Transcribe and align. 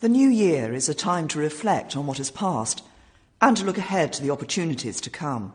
The 0.00 0.08
new 0.10 0.28
year 0.28 0.74
is 0.74 0.90
a 0.90 0.94
time 0.94 1.26
to 1.28 1.38
reflect 1.38 1.96
on 1.96 2.06
what 2.06 2.18
has 2.18 2.30
passed 2.30 2.82
and 3.40 3.56
to 3.56 3.64
look 3.64 3.78
ahead 3.78 4.12
to 4.12 4.22
the 4.22 4.30
opportunities 4.30 5.00
to 5.00 5.10
come. 5.10 5.54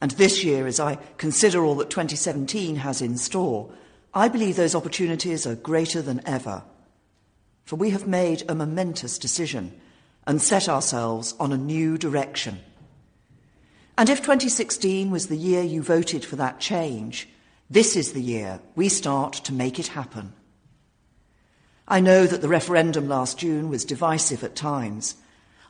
And 0.00 0.12
this 0.12 0.44
year, 0.44 0.66
as 0.66 0.78
I 0.78 0.96
consider 1.16 1.64
all 1.64 1.74
that 1.76 1.90
2017 1.90 2.76
has 2.76 3.02
in 3.02 3.16
store, 3.16 3.72
I 4.14 4.28
believe 4.28 4.56
those 4.56 4.74
opportunities 4.74 5.46
are 5.46 5.56
greater 5.56 6.02
than 6.02 6.20
ever. 6.26 6.62
For 7.64 7.76
we 7.76 7.90
have 7.90 8.06
made 8.06 8.44
a 8.48 8.54
momentous 8.54 9.18
decision 9.18 9.72
and 10.26 10.40
set 10.40 10.68
ourselves 10.68 11.34
on 11.40 11.52
a 11.52 11.56
new 11.56 11.98
direction. 11.98 12.60
And 13.98 14.08
if 14.08 14.18
2016 14.18 15.10
was 15.10 15.26
the 15.26 15.36
year 15.36 15.62
you 15.62 15.82
voted 15.82 16.24
for 16.24 16.36
that 16.36 16.60
change, 16.60 17.28
this 17.68 17.96
is 17.96 18.12
the 18.12 18.22
year 18.22 18.60
we 18.76 18.88
start 18.88 19.32
to 19.32 19.52
make 19.52 19.78
it 19.78 19.88
happen. 19.88 20.32
I 21.92 22.00
know 22.00 22.26
that 22.26 22.40
the 22.40 22.48
referendum 22.48 23.06
last 23.06 23.38
June 23.38 23.68
was 23.68 23.84
divisive 23.84 24.42
at 24.42 24.56
times. 24.56 25.14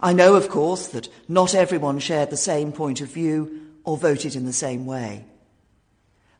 I 0.01 0.12
know, 0.12 0.37
of 0.37 0.48
course, 0.48 0.87
that 0.87 1.09
not 1.27 1.53
everyone 1.53 1.98
shared 1.98 2.31
the 2.31 2.37
same 2.37 2.71
point 2.71 3.01
of 3.01 3.09
view 3.09 3.73
or 3.83 3.97
voted 3.97 4.37
in 4.37 4.47
the 4.47 4.53
same 4.53 4.87
way. 4.87 5.25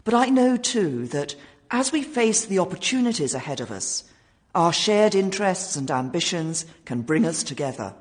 But 0.05 0.15
I 0.15 0.27
know 0.27 0.57
too 0.57 1.09
that 1.09 1.35
as 1.73 1.91
we 1.91 2.05
face 2.05 2.45
the 2.45 2.61
opportunities 2.61 3.35
ahead 3.35 3.61
of 3.61 3.73
us, 3.73 4.05
our 4.55 4.73
shared 4.73 5.17
interests 5.17 5.75
and 5.75 5.91
ambitions 5.91 6.65
can 6.85 7.03
bring 7.03 7.27
us 7.27 7.43
together. 7.43 7.93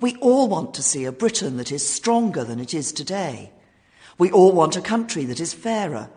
We 0.00 0.14
all 0.20 0.46
want 0.46 0.74
to 0.74 0.82
see 0.84 1.06
a 1.06 1.10
Britain 1.10 1.56
that 1.56 1.72
is 1.72 1.88
stronger 1.88 2.44
than 2.44 2.60
it 2.60 2.72
is 2.72 2.92
today. 2.92 3.50
We 4.16 4.30
all 4.30 4.52
want 4.52 4.76
a 4.76 4.80
country 4.80 5.24
that 5.24 5.40
is 5.40 5.52
fairer, 5.52 6.08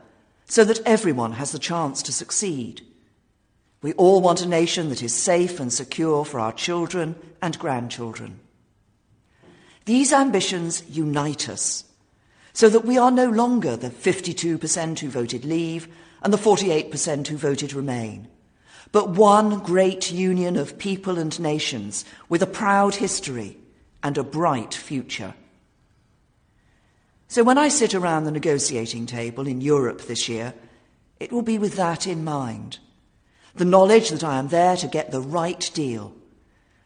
so 0.46 0.64
that 0.66 0.86
everyone 0.86 1.32
has 1.32 1.52
the 1.52 1.58
chance 1.58 2.04
to 2.04 2.14
succeed. 2.14 2.84
We 3.86 3.94
all 3.94 4.20
want 4.20 4.42
a 4.42 4.48
nation 4.48 4.90
that 4.90 5.04
is 5.04 5.14
safe 5.14 5.60
and 5.60 5.72
secure 5.72 6.26
for 6.26 6.40
our 6.40 6.52
children 6.52 7.16
and 7.40 7.60
grandchildren. 7.60 8.40
These 9.86 10.12
ambitions 10.12 10.82
unite 10.90 11.48
us 11.48 11.84
so 12.52 12.68
that 12.68 12.86
we 12.86 12.98
are 12.98 13.12
no 13.12 13.30
longer 13.30 13.76
the 13.76 13.92
52% 13.92 14.98
who 14.98 15.08
voted 15.08 15.46
leave 15.46 15.88
and 16.24 16.34
the 16.34 16.38
48% 16.38 17.28
who 17.28 17.38
voted 17.38 17.74
remain, 17.74 18.28
but 18.92 19.12
one 19.12 19.60
great 19.60 20.12
union 20.12 20.58
of 20.58 20.80
people 20.80 21.20
and 21.20 21.40
nations 21.40 22.06
with 22.28 22.42
a 22.42 22.48
proud 22.48 22.96
history 22.96 23.56
and 24.02 24.18
a 24.18 24.24
bright 24.24 24.74
future. 24.74 25.36
So 27.28 27.44
when 27.44 27.60
I 27.60 27.68
sit 27.68 27.94
around 27.94 28.24
the 28.24 28.32
negotiating 28.32 29.06
table 29.06 29.46
in 29.46 29.62
Europe 29.62 30.02
this 30.08 30.28
year, 30.28 30.56
it 31.20 31.32
will 31.32 31.44
be 31.44 31.60
with 31.60 31.76
that 31.76 32.08
in 32.08 32.24
mind 32.24 32.80
the 33.56 33.66
knowledge 33.66 34.10
that 34.10 34.24
I 34.24 34.38
am 34.38 34.50
there 34.50 34.76
to 34.78 34.88
get 34.88 35.12
the 35.12 35.22
right 35.22 35.70
deal, 35.74 36.14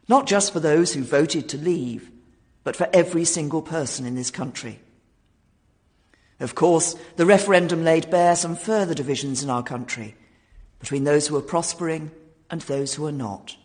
not 0.08 0.28
just 0.28 0.54
for 0.54 0.60
those 0.60 0.94
who 0.94 1.04
voted 1.04 1.50
to 1.50 1.58
leave, 1.58 2.12
but 2.64 2.76
for 2.76 2.90
every 2.94 3.26
single 3.26 3.62
person 3.62 4.06
in 4.06 4.16
this 4.16 4.32
country. 4.32 4.80
Of 6.40 6.56
course, 6.56 6.96
the 7.18 7.26
referendum 7.26 7.84
laid 7.84 8.10
bare 8.10 8.36
some 8.36 8.56
further 8.56 8.94
divisions 8.94 9.44
in 9.44 9.50
our 9.50 9.64
country 9.64 10.16
between 10.80 11.04
those 11.04 11.28
who 11.28 11.36
are 11.36 11.42
prospering 11.42 12.12
and 12.50 12.62
those 12.62 12.94
who 12.94 13.06
are 13.06 13.12
not. 13.12 13.58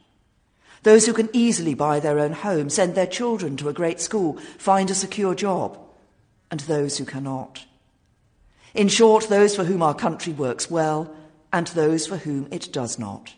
Those 0.82 1.06
who 1.06 1.12
can 1.12 1.30
easily 1.32 1.74
buy 1.74 2.00
their 2.00 2.18
own 2.18 2.32
home, 2.32 2.68
send 2.68 2.94
their 2.94 3.06
children 3.06 3.56
to 3.58 3.68
a 3.68 3.72
great 3.72 4.00
school, 4.00 4.38
find 4.58 4.90
a 4.90 4.94
secure 4.94 5.34
job, 5.34 5.78
and 6.50 6.60
those 6.60 6.98
who 6.98 7.04
cannot. 7.04 7.64
In 8.74 8.88
short, 8.88 9.28
those 9.28 9.54
for 9.54 9.64
whom 9.64 9.82
our 9.82 9.94
country 9.94 10.32
works 10.32 10.70
well 10.70 11.14
and 11.54 11.68
those 11.68 12.04
for 12.08 12.16
whom 12.16 12.48
it 12.50 12.68
does 12.72 12.98
not. 12.98 13.32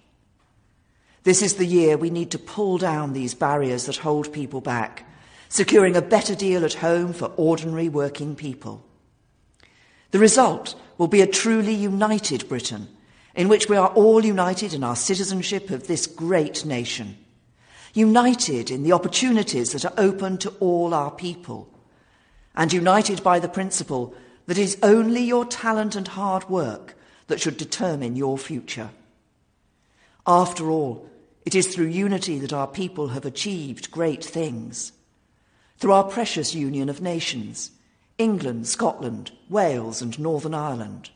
This 1.25 1.43
is 1.43 1.57
the 1.57 1.67
year 1.67 1.99
we 1.99 2.09
need 2.09 2.31
to 2.31 2.39
pull 2.39 2.79
down 2.79 3.13
these 3.13 3.35
barriers 3.35 3.85
that 3.85 3.99
hold 3.99 4.33
people 4.33 4.63
back, 4.63 5.07
securing 5.51 5.97
a 5.97 6.01
better 6.01 6.35
deal 6.35 6.65
at 6.65 6.73
home 6.73 7.13
for 7.13 7.31
ordinary 7.37 7.91
working 7.91 8.35
people. 8.35 8.83
The 10.13 10.19
result 10.19 10.77
will 10.97 11.09
be 11.09 11.21
a 11.21 11.27
truly 11.27 11.75
united 11.75 12.49
Britain, 12.49 12.89
in 13.35 13.49
which 13.49 13.69
we 13.69 13.77
are 13.77 13.89
all 13.89 14.25
united 14.25 14.73
in 14.73 14.83
our 14.83 14.97
citizenship 14.97 15.69
of 15.69 15.87
this 15.87 16.07
great 16.07 16.65
nation, 16.65 17.19
united 17.93 18.71
in 18.71 18.83
the 18.83 18.93
opportunities 18.93 19.73
that 19.73 19.85
are 19.85 19.93
open 19.99 20.39
to 20.39 20.49
all 20.59 20.95
our 20.95 21.11
people, 21.11 21.69
and 22.55 22.73
united 22.73 23.23
by 23.23 23.39
the 23.39 23.49
principle 23.49 24.15
that 24.47 24.57
it 24.57 24.63
is 24.63 24.79
only 24.83 25.21
your 25.21 25.45
talent 25.45 25.95
and 25.95 26.09
hard 26.09 26.49
work 26.49 26.96
that 27.27 27.41
should 27.41 27.57
determine 27.57 28.17
your 28.17 28.39
future. 28.39 28.91
After 30.27 30.71
all, 30.71 31.09
it 31.45 31.55
is 31.55 31.69
through 31.69 31.87
unity 31.87 32.39
that 32.41 32.53
our 32.53 32.67
people 32.67 33.09
have 33.09 33.25
achieved 33.25 33.91
great 33.91 34.25
things. 34.25 34.93
Through 35.79 35.93
our 35.93 36.05
precious 36.05 36.55
union 36.55 36.89
of 36.89 37.01
nations, 37.01 37.71
England, 38.19 38.67
Scotland, 38.67 39.31
Wales, 39.49 40.03
and 40.03 40.19
Northern 40.19 40.55
Ireland. 40.55 41.11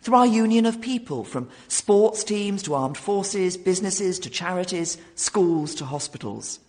Through 0.00 0.16
our 0.16 0.26
union 0.26 0.66
of 0.66 0.80
people, 0.80 1.24
from 1.24 1.48
sports 1.68 2.22
teams 2.22 2.62
to 2.64 2.74
armed 2.74 2.98
forces, 2.98 3.56
businesses 3.56 4.18
to 4.20 4.30
charities, 4.30 4.98
schools 5.14 5.74
to 5.76 5.84
hospitals. 5.84 6.60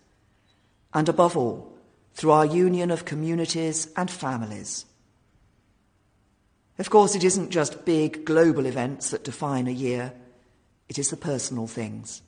And 0.94 1.10
above 1.10 1.36
all, 1.36 1.78
through 2.14 2.32
our 2.32 2.46
union 2.46 2.92
of 2.92 3.06
communities 3.06 3.88
and 3.96 4.10
families. 4.10 4.86
Of 6.80 6.90
course, 6.90 7.14
it 7.14 7.26
isn't 7.26 7.50
just 7.50 7.84
big 7.84 8.24
global 8.24 8.66
events 8.66 9.10
that 9.10 9.26
define 9.26 9.68
a 9.68 9.72
year, 9.72 10.14
it 10.88 10.98
is 10.98 11.10
the 11.10 11.18
personal 11.18 11.68
things. 11.68 12.22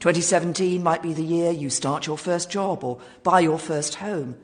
2017 0.00 0.82
might 0.82 1.02
be 1.02 1.12
the 1.12 1.22
year 1.22 1.50
you 1.52 1.68
start 1.70 2.06
your 2.06 2.18
first 2.18 2.50
job 2.50 2.82
or 2.82 2.98
buy 3.22 3.40
your 3.40 3.58
first 3.58 3.96
home. 3.96 4.36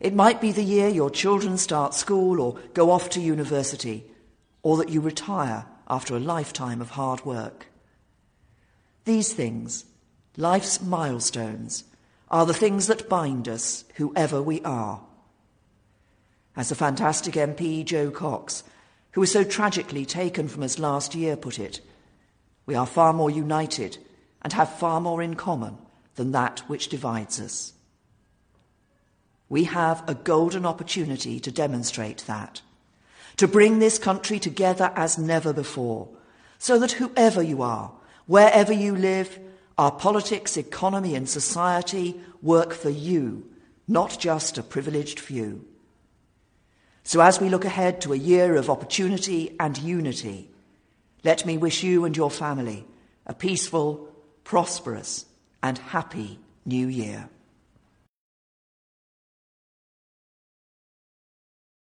It 0.00 0.14
might 0.14 0.40
be 0.40 0.50
the 0.50 0.64
year 0.64 0.88
your 0.88 1.10
children 1.10 1.58
start 1.58 1.94
school 1.94 2.40
or 2.40 2.58
go 2.74 2.90
off 2.90 3.10
to 3.10 3.20
university, 3.20 4.04
or 4.62 4.76
that 4.78 4.88
you 4.88 5.00
retire 5.00 5.66
after 5.88 6.16
a 6.16 6.20
lifetime 6.20 6.80
of 6.80 6.90
hard 6.90 7.24
work. 7.24 7.66
These 9.04 9.32
things, 9.32 9.84
life's 10.36 10.82
milestones, 10.82 11.84
are 12.28 12.46
the 12.46 12.54
things 12.54 12.88
that 12.88 13.08
bind 13.08 13.48
us, 13.48 13.84
whoever 13.94 14.42
we 14.42 14.60
are. 14.62 15.02
As 16.60 16.68
the 16.68 16.74
fantastic 16.74 17.36
MP 17.36 17.82
Jo 17.86 18.10
Cox, 18.10 18.64
who 19.12 19.22
was 19.22 19.32
so 19.32 19.44
tragically 19.44 20.04
taken 20.04 20.46
from 20.46 20.62
us 20.62 20.78
last 20.78 21.14
year, 21.14 21.34
put 21.34 21.58
it, 21.58 21.80
we 22.66 22.74
are 22.74 22.84
far 22.84 23.14
more 23.14 23.30
united 23.30 23.96
and 24.42 24.52
have 24.52 24.78
far 24.78 25.00
more 25.00 25.22
in 25.22 25.36
common 25.36 25.78
than 26.16 26.32
that 26.32 26.58
which 26.68 26.88
divides 26.90 27.40
us. 27.40 27.72
We 29.48 29.64
have 29.64 30.06
a 30.06 30.14
golden 30.14 30.66
opportunity 30.66 31.40
to 31.40 31.50
demonstrate 31.50 32.24
that, 32.26 32.60
to 33.38 33.48
bring 33.48 33.78
this 33.78 33.98
country 33.98 34.38
together 34.38 34.92
as 34.94 35.16
never 35.16 35.54
before, 35.54 36.10
so 36.58 36.78
that 36.78 36.92
whoever 36.92 37.42
you 37.42 37.62
are, 37.62 37.90
wherever 38.26 38.74
you 38.74 38.94
live, 38.94 39.38
our 39.78 39.92
politics, 39.92 40.58
economy, 40.58 41.14
and 41.14 41.26
society 41.26 42.20
work 42.42 42.74
for 42.74 42.90
you, 42.90 43.48
not 43.88 44.18
just 44.20 44.58
a 44.58 44.62
privileged 44.62 45.18
few. 45.18 45.64
So, 47.10 47.20
as 47.20 47.40
we 47.40 47.48
look 47.48 47.64
ahead 47.64 48.02
to 48.02 48.12
a 48.12 48.16
year 48.16 48.54
of 48.54 48.70
opportunity 48.70 49.56
and 49.58 49.76
unity, 49.76 50.48
let 51.24 51.44
me 51.44 51.58
wish 51.58 51.82
you 51.82 52.04
and 52.04 52.16
your 52.16 52.30
family 52.30 52.86
a 53.26 53.34
peaceful, 53.34 54.08
prosperous, 54.44 55.26
and 55.60 55.76
happy 55.76 56.38
new 56.64 56.86
year. 56.86 57.28